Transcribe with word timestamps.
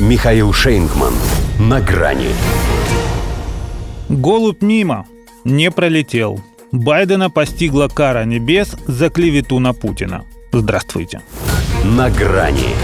Михаил 0.00 0.52
Шейнгман. 0.52 1.14
На 1.60 1.80
грани. 1.80 2.30
Голубь 4.08 4.60
мимо. 4.60 5.06
Не 5.44 5.70
пролетел. 5.70 6.40
Байдена 6.72 7.30
постигла 7.30 7.86
кара 7.86 8.24
небес 8.24 8.74
за 8.88 9.08
клевету 9.08 9.60
на 9.60 9.72
Путина. 9.72 10.24
Здравствуйте. 10.50 11.20
На 11.84 12.10
грани. 12.10 12.74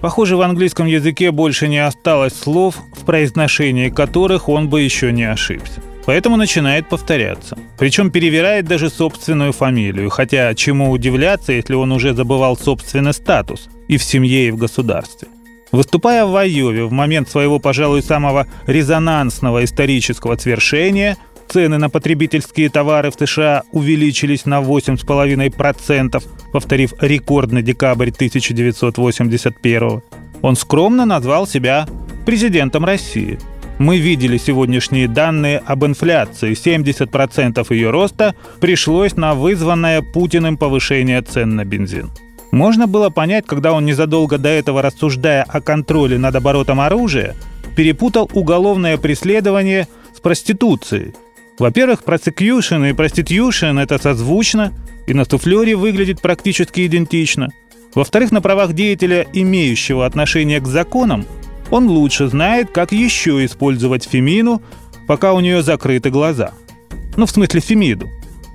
Похоже, 0.00 0.38
в 0.38 0.40
английском 0.40 0.86
языке 0.86 1.30
больше 1.30 1.68
не 1.68 1.78
осталось 1.78 2.34
слов, 2.34 2.76
в 2.94 3.04
произношении 3.04 3.90
которых 3.90 4.48
он 4.48 4.70
бы 4.70 4.80
еще 4.80 5.12
не 5.12 5.24
ошибся. 5.24 5.82
Поэтому 6.06 6.36
начинает 6.36 6.88
повторяться. 6.88 7.56
Причем 7.78 8.10
перевирает 8.10 8.66
даже 8.66 8.90
собственную 8.90 9.52
фамилию. 9.52 10.10
Хотя 10.10 10.54
чему 10.54 10.90
удивляться, 10.90 11.52
если 11.52 11.74
он 11.74 11.92
уже 11.92 12.14
забывал 12.14 12.56
собственный 12.56 13.14
статус 13.14 13.68
и 13.88 13.96
в 13.96 14.04
семье, 14.04 14.48
и 14.48 14.50
в 14.50 14.56
государстве. 14.56 15.28
Выступая 15.72 16.24
в 16.24 16.36
Айове 16.36 16.84
в 16.84 16.92
момент 16.92 17.28
своего, 17.28 17.58
пожалуй, 17.58 18.02
самого 18.02 18.46
резонансного 18.66 19.64
исторического 19.64 20.36
свершения, 20.36 21.16
цены 21.48 21.78
на 21.78 21.90
потребительские 21.90 22.68
товары 22.68 23.10
в 23.10 23.14
США 23.14 23.64
увеличились 23.72 24.44
на 24.46 24.60
8,5%, 24.60 26.22
повторив 26.52 26.92
рекордный 27.00 27.62
декабрь 27.62 28.10
1981 28.10 30.02
Он 30.42 30.56
скромно 30.56 31.06
назвал 31.06 31.46
себя 31.46 31.88
президентом 32.24 32.84
России– 32.84 33.38
мы 33.78 33.98
видели 33.98 34.38
сегодняшние 34.38 35.08
данные 35.08 35.58
об 35.58 35.84
инфляции. 35.84 36.52
70% 36.52 37.66
ее 37.74 37.90
роста 37.90 38.34
пришлось 38.60 39.16
на 39.16 39.34
вызванное 39.34 40.02
Путиным 40.02 40.56
повышение 40.56 41.22
цен 41.22 41.56
на 41.56 41.64
бензин. 41.64 42.10
Можно 42.52 42.86
было 42.86 43.10
понять, 43.10 43.46
когда 43.46 43.72
он 43.72 43.84
незадолго 43.84 44.38
до 44.38 44.48
этого, 44.48 44.80
рассуждая 44.80 45.42
о 45.42 45.60
контроле 45.60 46.18
над 46.18 46.36
оборотом 46.36 46.80
оружия, 46.80 47.34
перепутал 47.76 48.30
уголовное 48.32 48.96
преследование 48.96 49.88
с 50.16 50.20
проституцией. 50.20 51.14
Во-первых, 51.58 52.02
prosecution 52.04 52.88
и 52.88 52.92
prostitution– 52.92 53.80
это 53.82 53.98
созвучно, 53.98 54.72
и 55.06 55.14
на 55.14 55.24
суфлере 55.24 55.74
выглядит 55.74 56.20
практически 56.20 56.86
идентично. 56.86 57.48
Во-вторых, 57.94 58.32
на 58.32 58.40
правах 58.40 58.72
деятеля, 58.72 59.26
имеющего 59.32 60.06
отношение 60.06 60.60
к 60.60 60.66
законам, 60.66 61.26
он 61.70 61.88
лучше 61.88 62.28
знает, 62.28 62.70
как 62.70 62.92
еще 62.92 63.44
использовать 63.44 64.04
Фемину, 64.04 64.62
пока 65.06 65.32
у 65.32 65.40
нее 65.40 65.62
закрыты 65.62 66.10
глаза. 66.10 66.52
Ну, 67.16 67.26
в 67.26 67.30
смысле 67.30 67.60
Фемиду. 67.60 68.08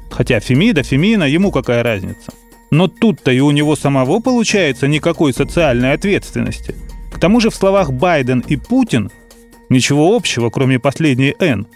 Хотя 0.09 0.39
Фемида, 0.39 0.83
Фемина, 0.83 1.23
ему 1.23 1.51
какая 1.51 1.83
разница. 1.83 2.33
Но 2.71 2.87
тут-то 2.87 3.31
и 3.31 3.39
у 3.39 3.51
него 3.51 3.75
самого 3.75 4.19
получается 4.19 4.87
никакой 4.87 5.33
социальной 5.33 5.93
ответственности. 5.93 6.75
К 7.11 7.19
тому 7.19 7.39
же 7.39 7.49
в 7.49 7.55
словах 7.55 7.91
Байден 7.91 8.43
и 8.47 8.57
Путин 8.57 9.11
ничего 9.69 10.15
общего, 10.15 10.49
кроме 10.49 10.79
последней 10.79 11.35
«Н». 11.39 11.67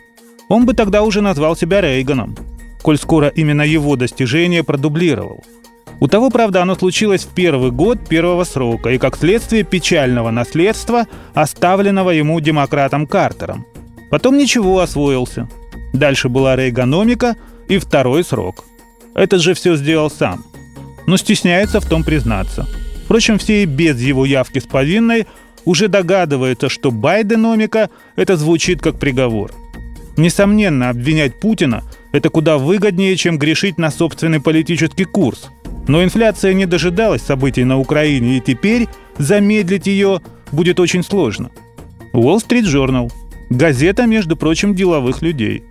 Он 0.50 0.66
бы 0.66 0.74
тогда 0.74 1.04
уже 1.04 1.22
назвал 1.22 1.56
себя 1.56 1.82
Рейганом, 1.82 2.36
коль 2.82 2.98
скоро 2.98 3.28
именно 3.28 3.62
его 3.62 3.96
достижение 3.96 4.64
продублировал– 4.64 5.44
у 6.00 6.08
того, 6.08 6.30
правда, 6.30 6.62
оно 6.62 6.76
случилось 6.76 7.24
в 7.24 7.34
первый 7.34 7.72
год 7.72 8.08
первого 8.08 8.44
срока 8.44 8.90
и 8.90 8.98
как 8.98 9.18
следствие 9.18 9.64
печального 9.64 10.32
наследства, 10.32 11.08
оставленного 11.34 12.12
ему 12.12 12.40
демократом 12.40 13.08
Картером. 13.08 13.66
Потом 14.10 14.38
ничего 14.38 14.80
освоился. 14.80 15.48
Дальше 15.94 16.30
была 16.30 16.56
рейгономика 16.56 17.36
и 17.68 17.78
второй 17.78 18.24
срок. 18.24 18.66
Этот 19.16 19.42
же 19.42 19.54
все 19.54 19.76
сделал 19.76 20.10
сам. 20.10 20.44
Но 21.06 21.18
стесняется 21.18 21.80
в 21.80 21.86
том 21.88 22.04
признаться. 22.04 22.68
Впрочем, 23.06 23.38
все 23.38 23.64
и 23.64 23.66
без 23.66 24.00
его 24.00 24.26
явки 24.26 24.60
с 24.60 24.64
повинной 24.64 25.28
уже 25.66 25.88
догадываются, 25.88 26.70
что 26.70 26.92
Байденомика– 26.92 27.90
это 28.16 28.38
звучит 28.38 28.82
как 28.82 29.00
приговор. 29.00 29.52
Несомненно, 30.18 30.90
обвинять 30.90 31.40
Путина– 31.40 31.84
это 32.12 32.30
куда 32.30 32.58
выгоднее, 32.58 33.16
чем 33.16 33.38
грешить 33.38 33.78
на 33.78 33.92
собственный 33.92 34.42
политический 34.42 35.06
курс– 35.06 35.50
но 35.88 36.04
инфляция 36.04 36.54
не 36.54 36.66
дожидалась 36.66 37.22
событий 37.22 37.64
на 37.64 37.80
Украине, 37.80 38.38
и 38.38 38.42
теперь 38.42 38.88
замедлить 39.18 39.88
ее 39.88 40.22
будет 40.52 40.80
очень 40.80 41.04
сложно. 41.04 41.52
Wall 42.14 42.38
Street 42.38 42.64
Journal. 42.64 43.12
Газета, 43.50 44.06
между 44.06 44.36
прочим, 44.36 44.76
деловых 44.76 45.22
людей. 45.22 45.64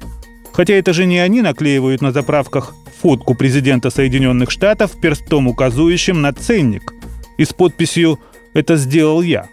Хотя 0.53 0.75
это 0.75 0.93
же 0.93 1.07
не 1.07 1.19
они 1.19 1.41
наклеивают 1.41 2.03
на 2.03 2.13
заправках 2.13 2.75
фотку 3.01 3.35
президента 3.35 3.91
Соединенных 3.91 4.51
Штатов 4.51 4.93
перстом 5.01 5.49
указующим 5.49 6.21
на 6.21 6.33
ценник 6.33 6.93
и 7.39 7.45
с 7.45 7.53
подписью 7.53 8.21
«Это 8.55 8.77
сделал 8.77 9.23
я». 9.23 9.49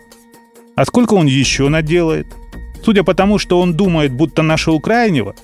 А 0.75 0.85
сколько 0.85 1.13
он 1.13 1.25
еще 1.25 1.69
наделает? 1.69 2.27
Судя 2.83 3.03
по 3.03 3.13
тому, 3.13 3.37
что 3.37 3.59
он 3.59 3.73
думает, 3.73 4.11
будто 4.11 4.41
нашел 4.41 4.79
крайнего, 4.79 5.35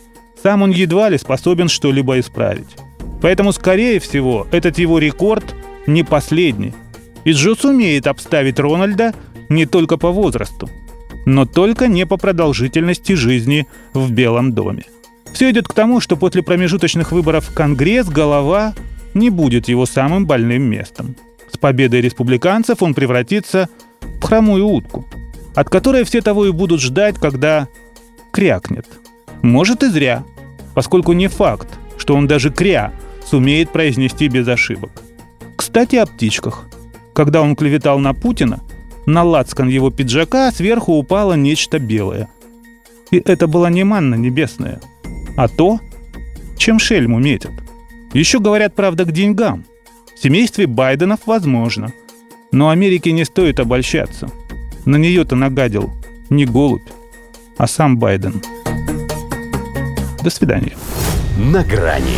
сам 0.41 0.61
он 0.61 0.71
едва 0.71 1.09
ли 1.09 1.17
способен 1.17 1.67
что-либо 1.67 2.19
исправить. 2.19 2.77
Поэтому, 3.25 3.53
скорее 3.53 3.99
всего, 3.99 4.45
этот 4.51 4.77
его 4.77 4.99
рекорд 4.99 5.55
не 5.87 6.03
последний. 6.03 6.75
И 7.23 7.31
Джо 7.31 7.55
сумеет 7.55 8.05
обставить 8.05 8.59
Рональда 8.59 9.15
не 9.49 9.65
только 9.65 9.97
по 9.97 10.11
возрасту, 10.11 10.69
но 11.25 11.47
только 11.47 11.87
не 11.87 12.05
по 12.05 12.17
продолжительности 12.17 13.13
жизни 13.13 13.65
в 13.95 14.11
Белом 14.11 14.53
доме. 14.53 14.83
Все 15.33 15.49
идет 15.49 15.67
к 15.67 15.73
тому, 15.73 16.01
что 16.01 16.17
после 16.17 16.43
промежуточных 16.43 17.11
выборов 17.11 17.45
в 17.45 17.53
Конгресс 17.55 18.07
голова 18.07 18.75
не 19.15 19.31
будет 19.31 19.69
его 19.69 19.87
самым 19.87 20.27
больным 20.27 20.61
местом. 20.61 21.15
С 21.51 21.57
победой 21.57 22.01
республиканцев 22.01 22.83
он 22.83 22.93
превратится 22.93 23.69
в 24.21 24.23
хромую 24.23 24.67
утку, 24.67 25.03
от 25.55 25.67
которой 25.67 26.03
все 26.03 26.21
того 26.21 26.45
и 26.45 26.51
будут 26.51 26.79
ждать, 26.79 27.15
когда 27.15 27.69
крякнет. 28.31 28.85
Может 29.41 29.81
и 29.81 29.87
зря, 29.87 30.23
поскольку 30.75 31.13
не 31.13 31.27
факт, 31.27 31.69
что 31.97 32.13
он 32.13 32.27
даже 32.27 32.51
кря 32.51 32.93
сумеет 33.25 33.71
произнести 33.71 34.27
без 34.27 34.47
ошибок. 34.47 34.91
Кстати, 35.55 35.95
о 35.95 36.05
птичках. 36.05 36.65
Когда 37.13 37.41
он 37.41 37.55
клеветал 37.55 37.99
на 37.99 38.13
Путина, 38.13 38.61
на 39.05 39.23
лацкан 39.23 39.69
его 39.69 39.89
пиджака 39.89 40.51
сверху 40.51 40.93
упало 40.93 41.33
нечто 41.33 41.79
белое. 41.79 42.27
И 43.11 43.17
это 43.17 43.47
была 43.47 43.69
не 43.69 43.83
манна 43.83 44.15
небесная, 44.15 44.81
а 45.37 45.47
то, 45.47 45.79
чем 46.57 46.79
шельму 46.79 47.19
метят. 47.19 47.51
Еще 48.13 48.39
говорят, 48.39 48.75
правда, 48.75 49.05
к 49.05 49.11
деньгам. 49.11 49.65
В 50.15 50.23
семействе 50.23 50.67
Байденов 50.67 51.21
возможно. 51.25 51.91
Но 52.51 52.69
Америке 52.69 53.11
не 53.11 53.25
стоит 53.25 53.59
обольщаться. 53.59 54.29
На 54.85 54.95
нее-то 54.95 55.35
нагадил 55.35 55.93
не 56.29 56.45
голубь, 56.45 56.87
а 57.57 57.67
сам 57.67 57.97
Байден. 57.97 58.41
До 60.23 60.29
свидания. 60.29 60.75
На 61.37 61.63
грани 61.63 62.17